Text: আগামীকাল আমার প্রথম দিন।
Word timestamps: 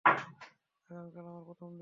আগামীকাল 0.05 1.25
আমার 1.25 1.43
প্রথম 1.47 1.69
দিন। 1.69 1.79